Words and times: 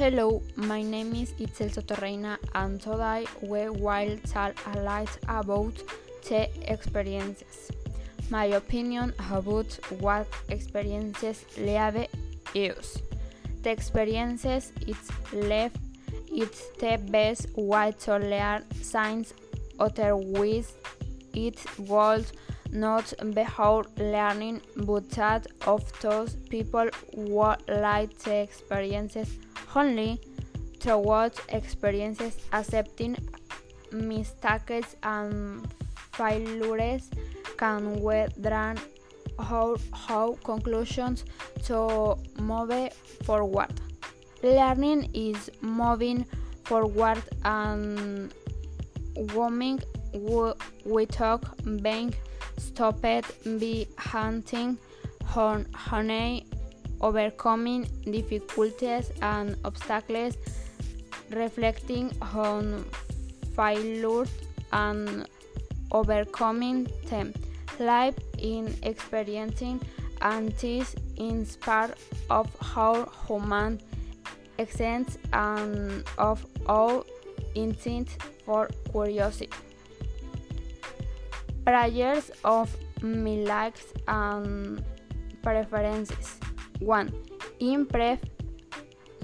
Hello, 0.00 0.40
my 0.56 0.80
name 0.80 1.14
is 1.14 1.32
Itzel 1.34 1.68
Sotorreina 1.70 2.38
and 2.54 2.80
today 2.80 3.26
we 3.42 3.68
will 3.68 4.16
tell 4.24 4.50
a 4.72 4.80
lot 4.80 5.10
about 5.28 5.74
the 6.26 6.48
experiences. 6.72 7.70
My 8.30 8.46
opinion 8.46 9.12
about 9.18 9.78
what 9.98 10.26
experiences 10.48 11.44
leave 11.58 12.06
use. 12.54 13.02
The 13.62 13.72
experiences 13.72 14.72
it's 14.86 15.10
left 15.34 15.76
it's 16.32 16.70
the 16.78 16.96
best 17.10 17.48
way 17.54 17.92
to 18.04 18.16
learn 18.16 18.64
science 18.80 19.34
otherwise 19.78 20.72
it 21.34 21.58
would 21.76 22.24
not 22.72 23.12
behold 23.34 23.86
learning 23.98 24.62
but 24.76 25.10
that 25.10 25.46
of 25.66 25.82
those 26.00 26.36
people 26.48 26.88
who 27.14 27.52
like 27.68 28.16
the 28.20 28.36
experiences 28.36 29.28
only 29.74 30.20
towards 30.78 31.40
experiences 31.50 32.36
accepting 32.52 33.16
mistakes 33.92 34.96
and 35.02 35.66
failures 36.12 37.10
can 37.56 38.00
we 38.00 38.24
draw 38.40 38.74
how, 39.38 39.76
how 39.92 40.38
conclusions 40.44 41.24
to 41.64 42.16
move 42.38 42.92
forward. 43.24 43.72
Learning 44.42 45.10
is 45.14 45.50
moving 45.60 46.24
forward 46.64 47.22
and 47.44 48.32
women 49.34 49.80
we 50.84 51.06
talk 51.06 51.56
being 51.82 52.14
stopped 52.56 53.58
be 53.58 53.86
hunting 53.98 54.78
on 55.36 55.66
honey 55.74 56.46
overcoming 57.00 57.84
difficulties 58.10 59.10
and 59.22 59.56
obstacles 59.64 60.36
reflecting 61.30 62.12
on 62.34 62.84
failures 63.56 64.30
and 64.72 65.28
overcoming 65.92 66.86
them 67.08 67.32
life 67.78 68.14
in 68.38 68.74
experiencing 68.82 69.80
and 70.22 70.52
this 70.58 70.94
is 71.16 71.56
part 71.56 71.96
of 72.28 72.46
our 72.76 73.08
human 73.26 73.80
essence 74.58 75.16
and 75.32 76.04
of 76.18 76.44
our 76.66 77.02
instinct 77.54 78.22
for 78.44 78.68
curiosity 78.92 79.48
Prayers 81.64 82.30
of 82.42 82.74
my 83.02 83.36
likes 83.46 83.92
and 84.08 84.82
preferences. 85.42 86.40
1. 86.80 87.12
Improve 87.60 88.18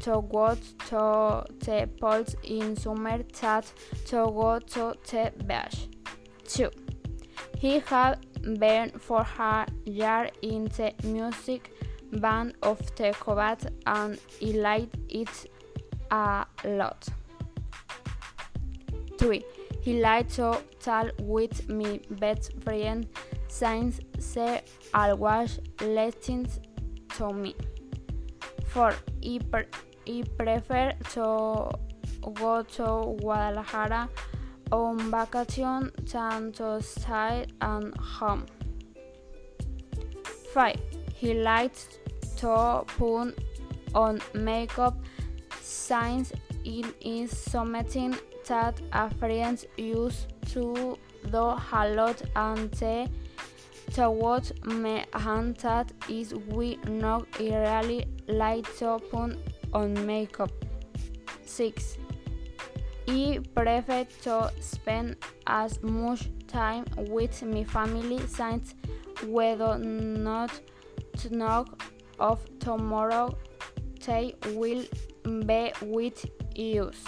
to 0.03 0.23
go 0.31 0.57
to 0.89 1.45
the 1.61 1.89
polls 2.01 2.37
in 2.45 2.77
summer 2.77 3.19
that 3.41 3.73
to 4.07 4.17
go 4.27 4.59
to 4.59 4.95
the 5.11 5.33
beach. 5.45 5.89
2. 6.49 6.71
He 7.59 7.79
had 7.81 8.25
been 8.61 8.91
for 8.99 9.27
a 9.39 9.67
year 9.85 10.31
in 10.43 10.67
the 10.77 10.93
music 11.05 11.73
band 12.13 12.55
of 12.63 12.79
the 12.97 13.13
Cobat 13.13 13.69
and 13.87 14.19
he 14.39 14.53
liked 14.53 14.97
it 15.09 15.51
a 16.11 16.47
lot. 16.65 17.09
3. 19.19 19.45
He 19.81 20.01
liked 20.01 20.35
to 20.35 20.63
talk 20.81 21.11
with 21.21 21.69
my 21.69 22.01
best 22.11 22.53
friend 22.63 23.09
since 23.49 24.01
she 24.21 24.61
always 24.93 25.59
listens 25.81 26.61
to 27.17 27.33
me. 27.33 27.55
4. 28.69 28.95
He, 29.21 29.39
pre- 29.39 29.67
he 30.05 30.23
prefer 30.23 30.93
to 31.15 31.71
go 32.35 32.63
to 32.63 33.17
Guadalajara 33.21 34.09
on 34.73 34.99
vacation 35.11 35.93
than 36.13 36.53
to 36.53 36.83
stay 36.83 37.47
at 37.61 37.97
home. 37.99 38.47
5. 40.53 40.77
He 41.15 41.35
likes 41.35 41.99
to 42.39 42.85
put 42.99 43.35
on 43.95 44.21
makeup 44.35 44.97
since 45.61 46.33
it 46.65 46.87
is 47.01 47.37
something 47.37 48.17
that 48.49 48.81
a 48.93 49.11
friend 49.15 49.65
used 49.77 50.27
to 50.53 50.99
do 51.31 51.39
a 51.39 51.89
lot 51.95 52.23
and 52.37 52.71
the 52.73 53.09
thought 53.97 54.53
me 54.67 55.07
and 55.15 55.59
is 56.11 56.35
we 56.35 56.77
not 56.87 57.27
really 57.41 58.05
like 58.29 58.67
to 58.77 58.99
put 59.11 59.39
on 59.73 60.07
makeup. 60.07 60.53
6. 61.47 61.97
I 63.09 63.41
prefer 63.55 64.05
to 64.25 64.53
spend 64.61 65.17
as 65.47 65.83
much 65.83 66.29
time 66.47 66.85
with 67.09 67.43
my 67.43 67.65
family 67.65 68.21
since 68.27 68.75
do 69.23 69.79
not 69.79 70.51
know 71.31 71.65
of 72.19 72.45
tomorrow 72.59 73.35
they 74.07 74.35
will 74.49 74.85
be 75.25 75.73
with 75.81 76.27
us. 76.55 77.03